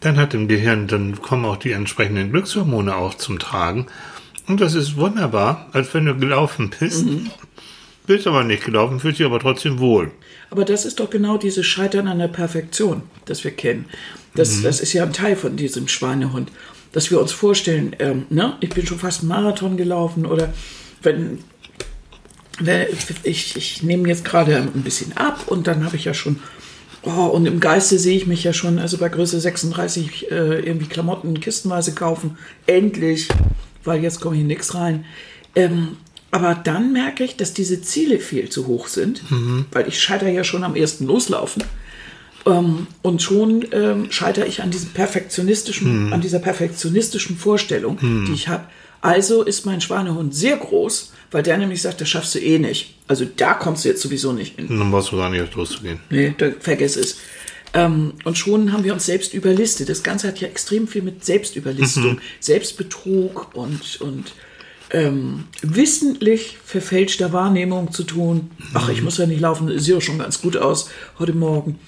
[0.02, 3.88] dann hat im Gehirn, dann kommen auch die entsprechenden Glückshormone auch zum Tragen.
[4.48, 7.06] Und das ist wunderbar, als wenn du gelaufen bist.
[8.08, 10.12] Bist aber nicht gelaufen, fühlst dich aber trotzdem wohl.
[10.50, 13.86] Aber das ist doch genau dieses Scheitern an der Perfektion, das wir kennen.
[14.34, 16.52] Das, das ist ja ein Teil von diesem Schweinehund.
[16.92, 20.52] Dass wir uns vorstellen, ähm, ne, ich bin schon fast einen Marathon gelaufen oder
[21.04, 21.44] wenn
[23.24, 26.40] ich, ich nehme jetzt gerade ein bisschen ab und dann habe ich ja schon,
[27.04, 30.88] oh, und im Geiste sehe ich mich ja schon, also bei Größe 36 äh, irgendwie
[30.88, 32.38] Klamotten kistenweise kaufen.
[32.68, 33.30] Endlich,
[33.84, 35.06] weil jetzt komme hier nichts rein.
[35.56, 35.98] Ähm,
[36.32, 39.24] aber dann merke ich, dass diese Ziele viel zu hoch sind,
[39.72, 41.64] weil ich scheitere ja schon am ersten Loslaufen.
[42.46, 48.48] Ähm, und schon ähm, scheitere ich an diesem perfektionistischen, an dieser perfektionistischen Vorstellung, die ich
[48.48, 48.66] habe.
[49.02, 52.96] Also ist mein Schweinehund sehr groß, weil der nämlich sagt, das schaffst du eh nicht.
[53.08, 54.68] Also da kommst du jetzt sowieso nicht hin.
[54.68, 56.00] Dann brauchst du gar nicht erst loszugehen.
[56.10, 57.18] Nee, da, vergiss es.
[57.74, 59.90] Ähm, und schon haben wir uns selbst überlistet.
[59.90, 64.34] Das Ganze hat ja extrem viel mit Selbstüberlistung, Selbstbetrug und, und
[64.92, 68.50] ähm, wissentlich verfälschter Wahrnehmung zu tun.
[68.74, 71.80] Ach, ich muss ja nicht laufen, sieht ja schon ganz gut aus heute Morgen.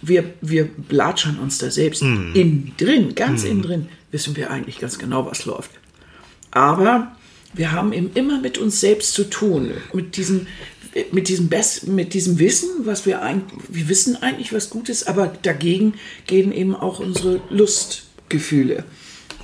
[0.00, 2.30] wir, wir blatschern uns da selbst Mhm.
[2.34, 5.70] innen drin, ganz innen drin, wissen wir eigentlich ganz genau, was läuft.
[6.56, 7.12] Aber
[7.52, 10.46] wir haben eben immer mit uns selbst zu tun, mit diesem,
[11.12, 15.06] mit diesem, Best, mit diesem Wissen, was wir eigentlich, wir wissen eigentlich, was gut ist,
[15.06, 15.94] aber dagegen
[16.26, 18.84] gehen eben auch unsere Lustgefühle.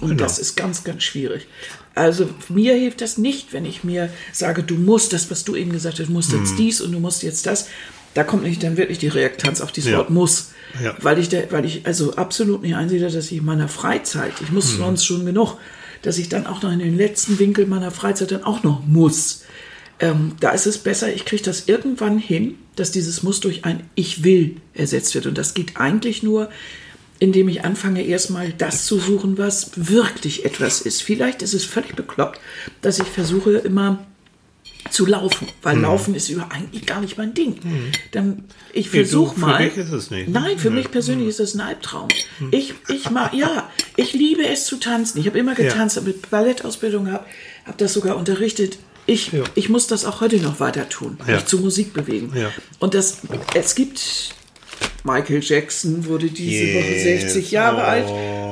[0.00, 0.22] Und Genau.
[0.24, 1.46] das ist ganz, ganz schwierig.
[1.94, 5.70] Also mir hilft das nicht, wenn ich mir sage, du musst das, was du eben
[5.72, 6.38] gesagt hast, du musst Mhm.
[6.38, 7.68] jetzt dies und du musst jetzt das.
[8.14, 9.98] Da kommt nicht dann wirklich die Reaktanz auf dieses Ja.
[9.98, 10.52] Wort muss.
[10.82, 10.94] Ja.
[11.02, 14.50] Weil ich, da, weil ich also absolut nicht einsehe, dass ich in meiner Freizeit, ich
[14.50, 15.58] muss sonst schon genug,
[16.02, 19.44] dass ich dann auch noch in den letzten Winkel meiner Freizeit dann auch noch muss.
[20.00, 23.84] Ähm, da ist es besser, ich kriege das irgendwann hin, dass dieses Muss durch ein
[23.94, 25.26] Ich will ersetzt wird.
[25.26, 26.50] Und das geht eigentlich nur,
[27.18, 31.02] indem ich anfange, erstmal das zu suchen, was wirklich etwas ist.
[31.02, 32.40] Vielleicht ist es völlig bekloppt,
[32.80, 34.04] dass ich versuche, immer
[34.90, 37.58] zu laufen, weil Laufen ist über eigentlich gar nicht mein Ding.
[38.10, 39.64] Dann ich versuche für mal.
[39.68, 40.28] dich ist es nicht.
[40.28, 40.76] Nein, für Nee.
[40.76, 42.08] mich persönlich ist das ein Albtraum.
[42.50, 45.18] Ich ich mag ja, ich liebe es zu tanzen.
[45.20, 47.24] Ich habe immer getanzt, habe mit Ballettausbildung habe,
[47.64, 48.78] habe das sogar unterrichtet.
[49.06, 49.42] Ich, Ja.
[49.56, 51.34] ich muss das auch heute noch weiter tun, Ja.
[51.34, 52.32] mich zu Musik bewegen.
[52.36, 52.50] Ja.
[52.78, 53.18] Und das
[53.54, 54.34] es gibt
[55.04, 56.76] Michael Jackson wurde diese Yes.
[56.84, 57.00] Woche
[57.32, 57.80] 60 Jahre Oh.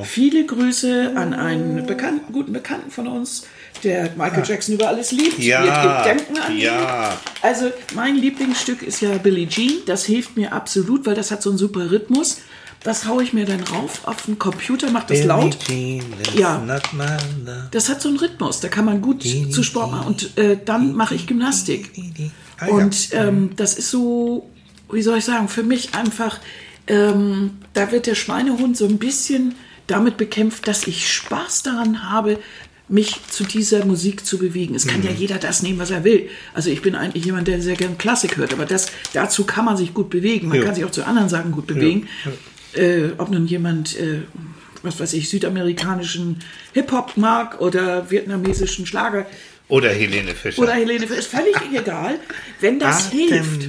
[0.01, 0.07] alt.
[0.07, 3.45] Viele Grüße an einen bekannten, guten Bekannten von uns,
[3.85, 5.39] der Michael Jackson über alles liebt.
[5.39, 5.43] Ah.
[5.43, 6.59] Ja, Wir gedenken an ihn.
[6.63, 7.19] ja.
[7.43, 9.75] Also mein Lieblingsstück ist ja Billie Jean.
[9.87, 12.39] Das hilft mir absolut, weil das hat so einen super Rhythmus.
[12.83, 15.59] Das haue ich mir dann rauf auf den Computer, mache das laut.
[16.35, 16.63] Ja.
[17.71, 20.07] Das hat so einen Rhythmus, da kann man gut zu Sport machen.
[20.09, 21.91] Und äh, dann mache ich Gymnastik.
[22.59, 22.73] Ah, ja.
[22.73, 24.50] Und ähm, das ist so,
[24.93, 26.39] wie soll ich sagen, für mich einfach,
[26.87, 29.55] ähm, da wird der Schweinehund so ein bisschen
[29.87, 32.39] damit bekämpft, dass ich Spaß daran habe,
[32.89, 34.75] mich zu dieser Musik zu bewegen.
[34.75, 36.29] Es kann ja jeder das nehmen, was er will.
[36.55, 39.77] Also ich bin eigentlich jemand, der sehr gern Klassik hört, aber das, dazu kann man
[39.77, 40.49] sich gut bewegen.
[40.49, 40.65] Man Ja.
[40.65, 42.09] kann sich auch zu anderen Sachen gut bewegen.
[42.73, 44.23] Äh, ob nun jemand, äh,
[44.83, 46.41] was weiß ich, südamerikanischen
[46.73, 49.27] Hip-Hop mag oder vietnamesischen Schlager
[49.69, 50.63] Oder Helene Fischer.
[50.63, 52.19] oder Helene, ist völlig egal,
[52.61, 53.69] wenn das hilft.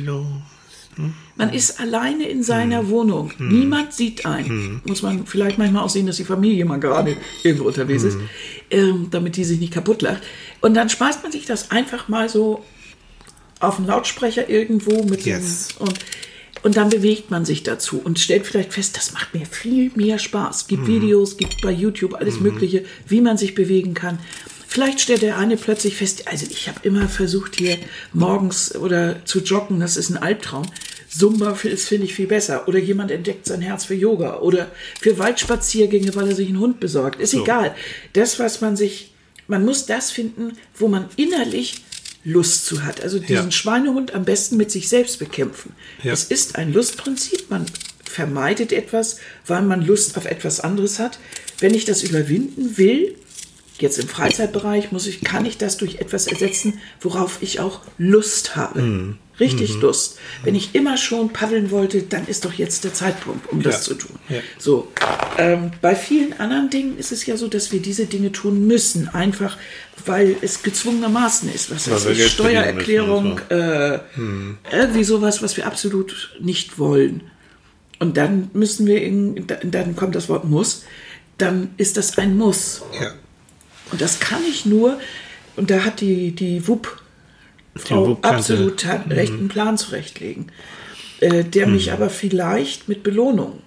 [1.36, 2.89] Man ist alleine in seiner Hm.
[2.89, 3.32] Wohnung.
[3.39, 4.82] Niemand sieht einen.
[4.86, 8.17] Muss man vielleicht manchmal auch sehen, dass die Familie mal gerade irgendwo unterwegs ist,
[8.69, 10.21] ähm, damit die sich nicht kaputt lacht.
[10.62, 12.63] Und dann speist man sich das einfach mal so
[13.60, 15.69] auf einen Lautsprecher irgendwo mit Yes.
[15.69, 15.99] dem, und
[16.63, 20.19] und dann bewegt man sich dazu und stellt vielleicht fest, das macht mir viel mehr
[20.19, 20.67] Spaß.
[20.67, 24.19] Gibt Videos, gibt bei YouTube alles Mögliche, wie man sich bewegen kann.
[24.71, 27.77] Vielleicht stellt der eine plötzlich fest, also ich habe immer versucht hier
[28.13, 30.65] morgens oder zu joggen, das ist ein Albtraum.
[31.10, 32.69] Zumba ist, finde ich, viel besser.
[32.69, 36.79] Oder jemand entdeckt sein Herz für Yoga oder für Waldspaziergänge, weil er sich einen Hund
[36.79, 37.19] besorgt.
[37.19, 37.75] Ist egal.
[38.13, 39.12] Das, was man sich,
[39.47, 41.81] man muss das finden, wo man innerlich
[42.23, 43.01] Lust zu hat.
[43.01, 43.51] Also diesen Ja.
[43.51, 45.73] Schweinehund am besten mit sich selbst bekämpfen.
[46.01, 46.13] Ja.
[46.13, 47.49] Es ist ein Lustprinzip.
[47.49, 47.65] Man
[48.05, 51.19] vermeidet etwas, weil man Lust auf etwas anderes hat.
[51.60, 53.17] Wenn ich das überwinden will,
[53.82, 58.56] jetzt im Freizeitbereich, muss ich, kann ich das durch etwas ersetzen, worauf ich auch Lust
[58.56, 58.82] habe.
[58.82, 59.17] Mhm.
[59.39, 60.20] Richtig Lust.
[60.44, 63.82] Wenn ich immer schon paddeln wollte, dann ist doch jetzt der Zeitpunkt, um das Ja.
[63.82, 64.20] zu tun.
[64.30, 64.38] Ja.
[64.60, 64.88] So,
[65.39, 69.08] ähm, bei vielen anderen Dingen ist es ja so, dass wir diese Dinge tun müssen,
[69.10, 69.58] einfach
[70.06, 71.72] weil es gezwungenermaßen ist.
[71.72, 77.24] Was Geld verdienen Steuererklärung, müssen äh, irgendwie sowas, was wir absolut nicht wollen.
[78.00, 80.84] Und dann müssen wir, in, dann kommt das Wort muss,
[81.38, 82.84] dann ist das ein Muss.
[83.00, 83.13] Ja.
[83.91, 84.99] Und das kann ich nur,
[85.56, 87.01] und da hat die, die WUP
[87.75, 90.51] Frau absolut hat recht einen Plan zurechtlegen,
[91.21, 93.62] äh, der mich aber vielleicht mit Belohnung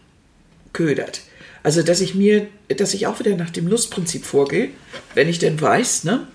[0.73, 1.23] ködert.
[1.63, 4.69] Also, dass ich mir, dass ich auch wieder nach dem Lustprinzip vorgehe,
[5.15, 6.27] wenn ich denn weiß, ne?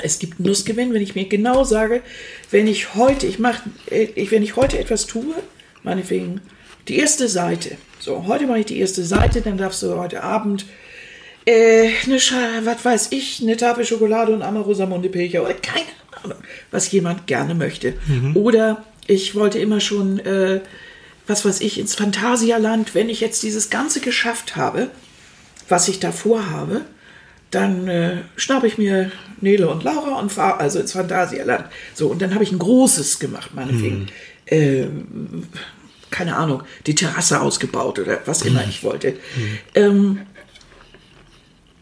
[0.00, 2.02] Es gibt einen Lustgewinn, wenn ich mir genau sage,
[2.50, 5.34] wenn ich heute, ich mache, ich, wenn ich heute etwas tue,
[5.82, 6.40] meinetwegen
[6.86, 7.76] die erste Seite.
[7.98, 10.66] So, heute mache ich die erste Seite, dann darfst du heute Abend
[11.46, 15.86] äh, eine Scha was weiß ich, eine Tafel Schokolade und einmal Rosamunde Pilcher oder keine
[16.22, 16.38] Ahnung,
[16.70, 17.94] was jemand gerne möchte.
[18.34, 20.60] Oder ich wollte immer schon, äh,
[21.26, 24.90] was weiß ich, ins Phantasialand, wenn ich jetzt dieses Ganze geschafft habe,
[25.68, 26.82] was ich davor habe,
[27.50, 31.66] dann äh, schnappe ich mir Nele und Laura und fahre also ins Phantasialand.
[31.94, 34.08] So, und dann habe ich ein großes gemacht, meinetwegen.
[34.46, 35.46] Ähm,
[36.10, 39.16] keine Ahnung, die Terrasse ausgebaut oder was immer ich wollte.
[39.74, 40.20] Ähm,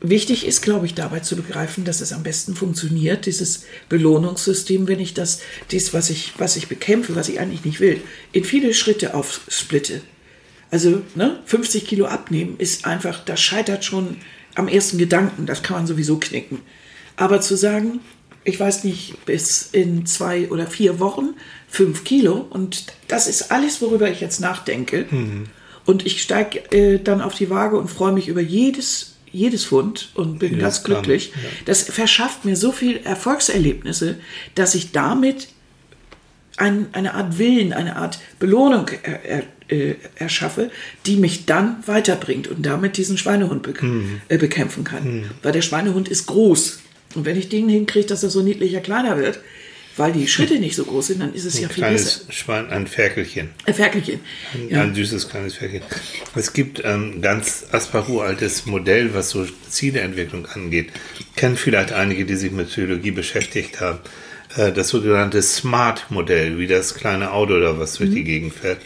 [0.04, 4.98] Wichtig ist, glaube ich, dabei zu begreifen, dass es am besten funktioniert, dieses Belohnungssystem, wenn
[4.98, 8.00] ich das, dies, was ich, was ich bekämpfe, was ich eigentlich nicht will,
[8.32, 10.00] in viele Schritte aufsplitte.
[10.72, 14.16] Also, ne, 50 Kilo abnehmen ist einfach, das scheitert schon
[14.56, 16.58] am ersten Gedanken, das kann man sowieso knicken.
[17.14, 18.00] Aber zu sagen,
[18.42, 21.34] ich weiß nicht, bis in zwei oder vier Wochen
[21.68, 25.06] fünf Kilo und das ist alles, worüber ich jetzt nachdenke.
[25.84, 30.10] Und ich steige äh, dann auf die Waage und freue mich über jedes, jedes Pfund
[30.14, 31.32] und bin Jedes ganz glücklich.
[31.34, 31.48] Ja.
[31.64, 34.16] Das verschafft mir so viel Erfolgserlebnisse,
[34.54, 35.48] dass ich damit
[36.56, 40.70] ein, eine Art Willen, eine Art Belohnung er, er, äh, erschaffe,
[41.06, 43.82] die mich dann weiterbringt und damit diesen Schweinehund bek
[44.28, 45.30] äh, bekämpfen kann.
[45.42, 46.80] Weil der Schweinehund ist groß.
[47.14, 49.40] Und wenn ich den hinkriege, dass er so niedlicher kleiner wird,
[49.96, 52.20] weil die Schritte nicht so groß sind, dann ist es ja Ein viel besser.
[52.24, 53.50] kleines Schwein, ein Ferkelchen.
[53.66, 54.20] Äh, Ferkelchen.
[54.70, 54.82] Ja.
[54.82, 55.86] Ein süßes kleines Ferkelchen.
[56.34, 60.90] Es gibt ein ganz Asparu-altes Modell, was so Zieleentwicklung angeht.
[61.36, 63.98] Kennen vielleicht einige, die sich mit Psychologie beschäftigt haben.
[64.56, 68.78] Äh, Das sogenannte Smart-Modell, wie das kleine Auto oder was durch die Gegend fährt.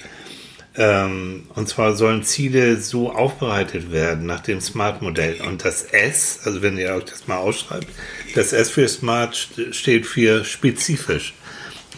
[0.79, 5.41] Ähm, Und zwar sollen Ziele so aufbereitet werden nach dem Smart-Modell.
[5.41, 7.87] Und das S, also wenn ihr euch das mal ausschreibt,
[8.37, 11.35] das S für Smart st- steht für spezifisch.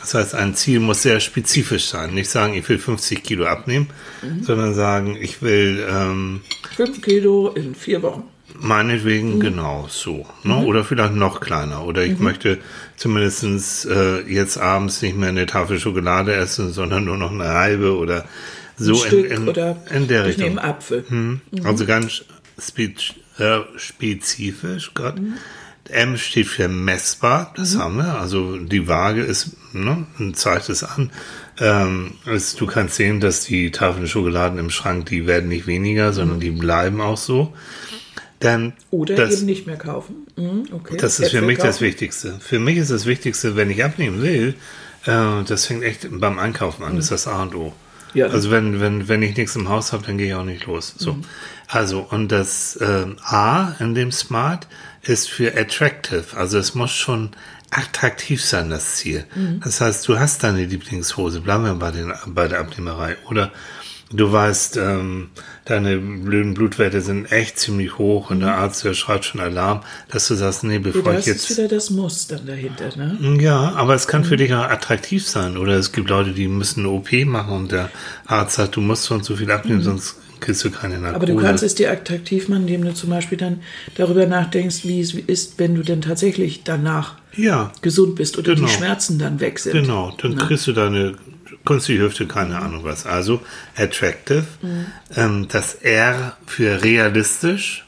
[0.01, 2.14] Das heißt, ein Ziel muss sehr spezifisch sein.
[2.14, 3.88] Nicht sagen, ich will 50 Kilo abnehmen,
[4.42, 6.40] sondern sagen, ich will ähm,
[6.77, 8.22] Fünf Kilo in vier Wochen.
[8.61, 10.24] meinetwegen genau so.
[10.44, 10.57] Ne?
[10.64, 11.85] Oder vielleicht noch kleiner.
[11.85, 12.59] Oder ich möchte
[12.96, 17.96] zumindest äh, jetzt abends nicht mehr eine Tafel Schokolade essen, sondern nur noch eine halbe
[17.96, 18.24] oder
[18.77, 20.44] so Ein Stück in, in, oder in der ich Richtung.
[20.51, 21.05] nehme Apfel.
[21.09, 21.40] Mhm.
[21.64, 22.22] Also ganz
[22.59, 25.16] spez äh, spezifisch Gott.
[25.90, 28.20] M steht für messbar, das haben wir.
[28.20, 31.11] Also die Waage ist, ne, und zeigt es an.
[31.61, 36.12] Ähm, es, du kannst sehen, dass die Tafeln Schokoladen im Schrank, die werden nicht weniger,
[36.12, 37.53] sondern die bleiben auch so.
[38.40, 40.27] Dann Oder das, eben nicht mehr kaufen.
[40.37, 40.96] Mhm, okay.
[40.96, 41.85] das ist für Äpfel mich das kaufen.
[41.87, 42.37] Wichtigste.
[42.38, 44.55] Für mich ist das Wichtigste, wenn ich abnehmen will,
[45.07, 46.94] äh, das fängt echt beim Einkaufen an.
[46.94, 47.72] Das ist das A und O.
[48.14, 48.29] Ja.
[48.29, 50.94] Also wenn, wenn, wenn ich nichts im Haus habe, dann gehe ich auch nicht los.
[50.96, 51.18] So.
[51.66, 54.66] Also, und das ähm, A in dem Smart
[55.09, 56.37] ist für attractive.
[56.37, 57.31] Also es muss schon
[57.71, 59.25] attraktiv sein, das Ziel.
[59.62, 63.16] Das heißt, du hast deine Lieblingshose, bleiben wir bei, den, bei der Abnehmerei.
[63.29, 63.53] Oder
[64.11, 65.29] du weißt, ähm,
[65.66, 70.29] deine blöden Blutwerte sind echt ziemlich hoch und der Arzt, der schreit schon Alarm, dass
[70.29, 71.59] du sagst, nee, bevor Wieder, ich das ist jetzt...
[71.59, 72.97] wieder das Muss dann dahinter.
[72.97, 73.38] Ne?
[73.40, 75.59] Ja, aber es kann für dich auch attraktiv sein.
[75.59, 77.90] Oder es gibt Leute, die müssen eine OP machen und der
[78.27, 81.14] Arzt sagt, du musst so und so viel abnehmen, sonst kriegst du keine Narkose.
[81.16, 83.61] Aber du kannst es dir attraktiv machen, indem du zum Beispiel dann
[83.96, 88.66] darüber nachdenkst, wie es ist, wenn du denn tatsächlich danach Ja, gesund bist oder Genau.
[88.66, 89.72] die Schmerzen dann weg sind.
[89.72, 90.14] genau.
[90.20, 90.37] Dann Ne?
[90.46, 91.14] kriegst du deine
[91.64, 93.05] künstliche Hüfte, keine Ahnung was.
[93.07, 93.40] Also
[93.77, 94.44] attractive.
[95.14, 97.85] Ähm, das R für realistisch.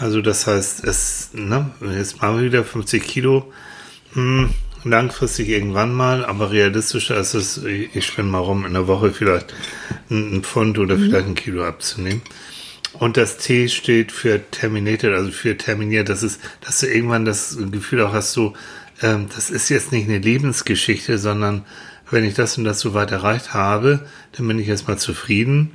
[0.00, 3.52] Also das heißt, es, ne, jetzt machen wir wieder 50 Kilo.
[4.14, 4.50] Hm,
[4.84, 9.10] langfristig irgendwann mal, aber realistischer ist es, ich ich spinne mal rum, in der Woche
[9.10, 9.52] vielleicht
[10.10, 12.22] ein, Pfund oder vielleicht ein Kilo abzunehmen.
[12.94, 16.08] Und das T steht für terminated, also für terminiert.
[16.08, 18.54] Das ist, dass du irgendwann das Gefühl auch hast, so,
[19.02, 21.64] ähm, das ist jetzt nicht eine Lebensgeschichte, sondern
[22.10, 25.72] wenn ich das und das so weit erreicht habe, dann bin ich erstmal zufrieden.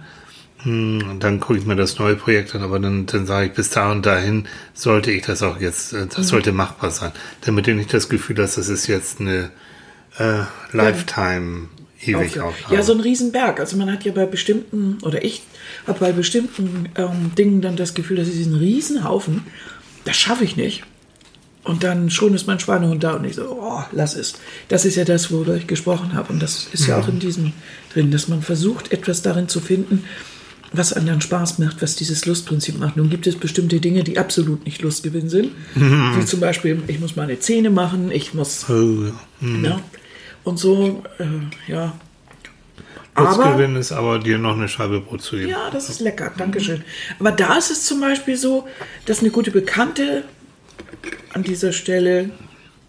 [0.64, 3.54] Hm, und dann gucke ich mir das neue Projekt an, aber dann, dann sage ich,
[3.54, 7.12] bis da und dahin sollte ich das auch jetzt, äh, das sollte machbar sein.
[7.42, 9.52] Damit du nicht das Gefühl hast, das ist jetzt eine
[10.18, 11.70] äh, Lifetime
[12.08, 12.40] ewig.
[12.40, 12.76] Aufgabe.
[12.76, 13.60] Ja, so ein Riesenberg.
[13.60, 15.42] Also man hat ja bei bestimmten, oder ich
[15.88, 19.44] habe bei bestimmten ähm, Dingen dann das Gefühl, dass ich diesen Riesenhaufen,
[20.06, 20.84] das schaffe ich nicht.
[21.64, 24.34] Und dann schon ist mein Schweinehund da und ich so, oh, lass es.
[24.68, 26.34] Das ist ja das, worüber ich gesprochen habe.
[26.34, 27.54] Und das ist ja auch in diesem
[27.94, 30.04] drin, dass man versucht, etwas darin zu finden,
[30.74, 32.98] was einem dann Spaß macht, was dieses Lustprinzip macht.
[32.98, 35.52] Nun gibt es bestimmte Dinge, die absolut nicht Lustgewinn sind.
[35.76, 39.06] Wie zum Beispiel, ich muss meine Zähne machen, ich muss Oh,
[39.42, 39.48] ja.
[39.64, 39.80] ja.
[40.44, 41.94] Und so, äh, ja.
[43.16, 45.50] Aber, Lustgewinn ist aber, dir noch eine Scheibe Brot zu geben.
[45.50, 46.84] ja, das ist lecker, Dankeschön.
[47.20, 48.68] Aber da ist es zum Beispiel so,
[49.06, 50.24] dass eine gute Bekannte
[51.34, 52.32] an dieser Stelle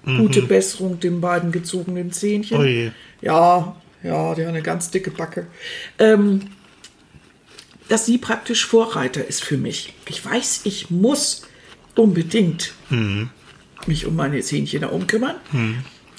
[0.05, 2.59] gute Besserung den beiden gezogenen Zähnchen.
[2.59, 2.91] Oh je.
[3.23, 5.47] Ja, ja, die haben eine ganz dicke Backe.
[5.99, 6.43] Ähm,
[7.89, 9.95] dass sie praktisch Vorreiter ist für mich.
[10.09, 11.47] Ich weiß, ich muss
[11.95, 12.75] unbedingt
[13.87, 15.37] mich um meine Zähnchen da umkümmern.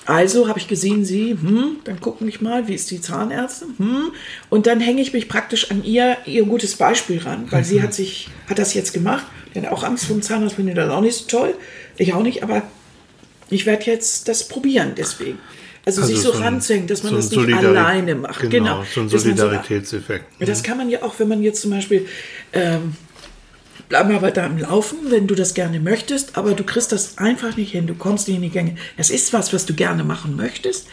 [0.06, 4.12] Also habe ich gesehen, sie, hm, dann gucken mich mal, wie ist die Zahnärztin, hm,
[4.50, 7.94] und dann hänge ich mich praktisch an ihr, ihr gutes Beispiel ran, weil sie hat
[7.94, 11.15] sich, hat das jetzt gemacht, hat auch Angst vor dem Zahnarzt, finde das auch nicht
[11.18, 11.56] so toll,
[11.98, 12.62] ich auch nicht, aber
[13.50, 15.39] ich werde jetzt das probieren, deswegen.
[15.88, 18.39] Also, sich so, ein- ranzuhängen, dass man so das nicht Solidari- alleine macht.
[18.41, 18.84] Genau, Genau.
[18.91, 20.26] so ein man so- Solidaritätseffekt.
[20.39, 22.08] das kann man ja auch, wenn man jetzt zum Beispiel,
[22.54, 22.94] ähm,
[23.89, 27.56] bleib mal weiter am Laufen, wenn du das gerne möchtest, aber du kriegst das einfach
[27.58, 28.76] nicht hin, du kommst nicht in die Gänge.
[28.98, 30.88] Es ist was, was du gerne machen möchtest,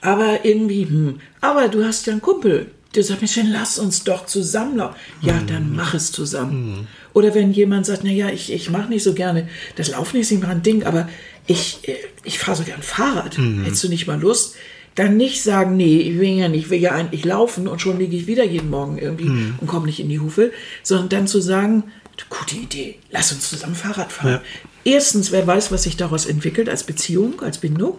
[0.00, 4.02] aber irgendwie, hm, aber du hast ja einen Kumpel, der sagt, Mensch, dann lass uns
[4.02, 4.96] doch zusammen laufen.
[5.22, 6.88] Ja, dann mach es zusammen.
[7.12, 10.48] Oder wenn jemand sagt, naja, ich, ich mache nicht so gerne, das Laufen ist immer
[10.48, 11.08] ein Ding, aber
[11.46, 13.38] ich, äh, ich fahre so gern Fahrrad.
[13.38, 14.56] Hättest du nicht mal Lust?
[14.96, 17.98] dann nicht sagen, nee, ich will ja nicht, ich will ja eigentlich laufen und schon
[18.00, 19.54] liege ich wieder jeden Morgen irgendwie Mhm.
[19.60, 20.50] und komme nicht in die Hufe,
[20.82, 21.84] sondern dann zu sagen,
[22.28, 24.32] gute Idee, lass uns zusammen Fahrrad fahren.
[24.32, 24.42] Ja.
[24.84, 27.98] Erstens, wer weiß, was sich daraus entwickelt als Beziehung, als Bindung.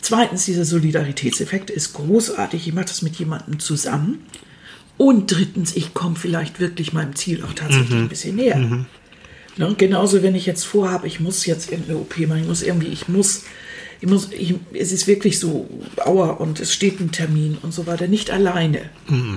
[0.00, 2.66] Zweitens, dieser Solidaritätseffekt ist großartig.
[2.66, 4.24] Ich mache das mit jemandem zusammen.
[4.96, 8.86] Und drittens, ich komme vielleicht wirklich meinem Ziel auch tatsächlich ein bisschen näher.
[9.56, 9.74] Ne?
[9.76, 13.08] Genauso, wenn ich jetzt vorhabe, ich muss jetzt irgendeine OP machen, ich muss irgendwie, ich
[13.08, 13.44] muss,
[14.00, 15.68] ich muss, ich, es ist wirklich so,
[16.04, 18.06] aua, und es steht ein Termin und so weiter.
[18.06, 18.82] Nicht alleine.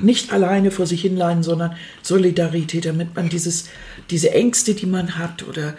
[0.04, 3.70] Nicht alleine vor sich hinleiden, sondern Solidarität, damit man dieses,
[4.12, 5.76] diese Ängste, die man hat oder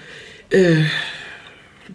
[0.51, 0.83] äh,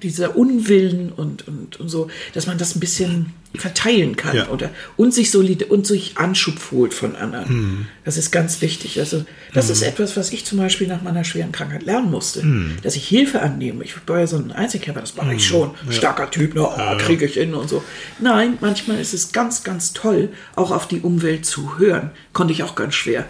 [0.04, 4.50] dieser Unwillen und, und, und so, dass man das ein bisschen verteilen kann Ja.
[4.50, 7.88] oder und sich solid und sich Anschub holt von anderen.
[8.06, 9.00] Das ist ganz wichtig.
[9.00, 12.44] Also das ist etwas, was ich zum Beispiel nach meiner schweren Krankheit lernen musste,
[12.84, 13.84] dass ich Hilfe annehme.
[13.84, 15.72] Ich war ja so ein Einzelkämpfer, das mache ich schon.
[15.90, 16.68] Starker Typ, ne?
[16.68, 17.84] oh, kriege ich hin und so.
[18.20, 22.12] Nein, manchmal ist es ganz, ganz toll, auch auf die Umwelt zu hören.
[22.34, 23.26] Konnte ich auch ganz schwer.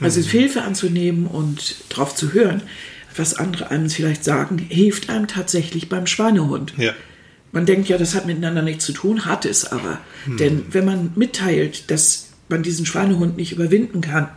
[0.00, 2.62] Also Hilfe anzunehmen und drauf zu hören,
[3.16, 6.74] was andere einem vielleicht sagen, hilft einem tatsächlich beim Schweinehund.
[6.76, 6.92] Ja.
[7.52, 9.98] Man denkt ja, das hat miteinander nichts zu tun, hat es aber.
[10.26, 14.28] Denn wenn man mitteilt, dass man diesen Schweinehund nicht überwinden kann,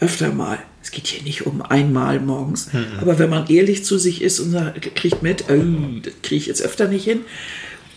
[0.00, 2.68] öfter mal, es geht hier nicht um einmal morgens,
[3.00, 6.46] aber wenn man ehrlich zu sich ist und sagt, kriegt mit, oh, das kriege ich
[6.46, 7.20] jetzt öfter nicht hin,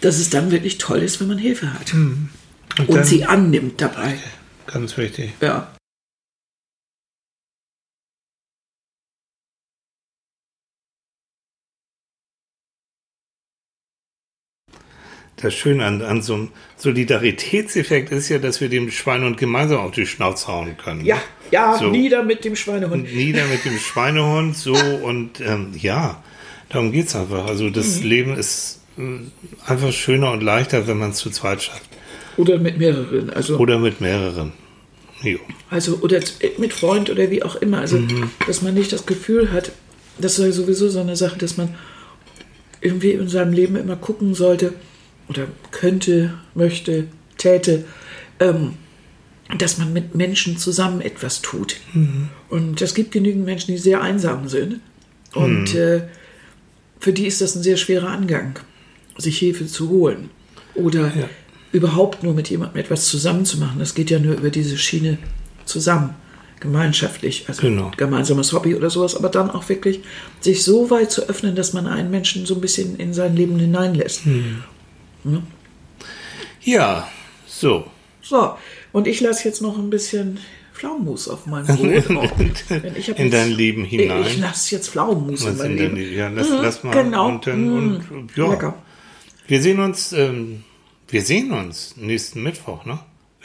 [0.01, 1.93] dass es dann wirklich toll ist, wenn man Hilfe hat.
[1.93, 2.29] Und,
[2.89, 4.15] dann- sie annimmt dabei.
[4.67, 5.31] Ganz wichtig.
[5.39, 5.72] Ja.
[15.43, 19.91] Das Schöne an, an so einem Solidaritätseffekt ist ja, dass wir dem Schweinehund gemeinsam auf
[19.91, 21.03] die Schnauze hauen können.
[21.05, 21.17] Ja,
[21.51, 21.89] ja, So.
[21.89, 23.13] nieder mit dem Schweinehund.
[23.13, 26.23] Nieder mit dem Schweinehund, so und ähm, ja,
[26.69, 27.45] darum geht's einfach.
[27.47, 28.05] Also das Mhm.
[28.07, 29.01] Leben ist äh,
[29.69, 31.83] einfach schöner und leichter, wenn man es zu zweit schafft.
[32.37, 33.29] Oder mit mehreren.
[33.29, 34.53] Also Oder mit mehreren.
[35.21, 35.39] Jo.
[35.69, 36.19] Also, oder
[36.57, 37.79] mit Freund oder wie auch immer.
[37.79, 37.99] Also,
[38.47, 39.71] dass man nicht das Gefühl hat,
[40.17, 41.75] das ist ja sowieso so eine Sache, dass man
[42.81, 44.73] irgendwie in seinem Leben immer gucken sollte
[45.29, 47.05] oder könnte, möchte,
[47.37, 47.85] täte,
[48.39, 48.73] ähm,
[49.57, 51.77] dass man mit Menschen zusammen etwas tut.
[52.49, 54.79] Und es gibt genügend Menschen, die sehr einsam sind.
[55.33, 56.03] Und äh,
[56.99, 58.57] für die ist das ein sehr schwerer Angang,
[59.17, 60.29] sich Hilfe zu holen.
[60.75, 61.29] Oder Ja.
[61.71, 63.77] überhaupt nur mit jemandem etwas zusammen zu machen.
[63.79, 65.17] Das geht ja nur über diese Schiene
[65.65, 66.15] zusammen,
[66.59, 67.91] gemeinschaftlich, also Genau.
[67.97, 69.99] gemeinsames Hobby oder sowas, aber dann auch wirklich
[70.39, 73.59] sich so weit zu öffnen, dass man einen Menschen so ein bisschen in sein Leben
[73.59, 74.21] hineinlässt.
[76.61, 77.07] Ja,
[77.45, 77.85] so.
[78.21, 78.53] So,
[78.91, 80.39] und ich lasse jetzt noch ein bisschen
[80.73, 82.03] Pflaumenmus auf mein Brot.
[83.17, 84.23] In dein Leben hinein.
[84.23, 85.95] Ich lasse jetzt Pflaumenmus in mein in Leben.
[85.95, 86.91] dein, ja, lass, Mhm, lass mal.
[87.03, 87.27] Genau.
[87.27, 88.01] Und, dann, Mhm.
[88.11, 88.75] und ja, Lecker.
[89.47, 90.63] wir sehen uns, ähm,
[91.09, 92.99] wir sehen uns nächsten Mittwoch, ne?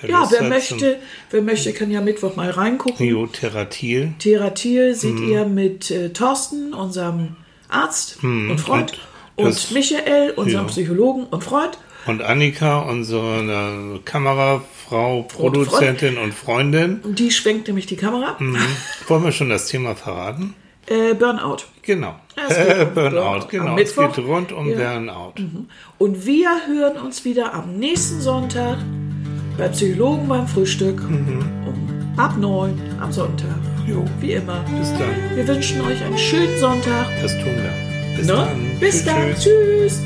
[0.07, 0.99] Ja, Lust wer möchte,
[1.33, 3.05] wer möchte, kann ja Mittwoch mal reingucken.
[3.05, 4.13] Biotherapie.
[4.21, 5.29] Theratil seht Mhm.
[5.29, 7.35] ihr mit äh, Thorsten, unserem
[7.69, 8.99] Arzt und Freund, und
[9.39, 10.71] und, das- Michael, unserem ja.
[10.71, 11.79] Psychologen und Freund.
[12.07, 17.01] Und Annika, unsere Kamerafrau, Produzentin und Freundin.
[17.03, 18.37] Und die schwenkt nämlich die Kamera.
[18.39, 18.57] Mhm.
[19.09, 20.55] Wollen wir schon das Thema verraten?
[20.87, 21.65] Äh, Burnout.
[21.83, 22.15] Genau.
[22.37, 23.47] Äh, um Burnout, Burnout.
[23.51, 23.77] genau.
[23.79, 24.77] Es geht rund um Ja.
[24.95, 25.35] Burnout.
[25.99, 28.79] Und wir hören uns wieder am nächsten Sonntag
[29.59, 31.45] bei Psychologen beim Frühstück Mhm.
[31.67, 33.51] um ab neun am Sonntag.
[33.87, 34.03] Jo.
[34.21, 34.65] Wie immer.
[34.79, 35.37] Bis dann.
[35.37, 37.07] Wir wünschen euch einen schönen Sonntag.
[37.21, 37.88] Das tun wir.
[38.19, 38.33] Bis Ne?
[38.33, 38.79] dann.
[38.81, 39.35] Bis Tschüss, dann.
[39.35, 39.43] tschüss.
[39.45, 40.03] Tschüss.